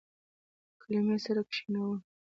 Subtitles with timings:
[0.81, 1.99] کلمې سره کښینوم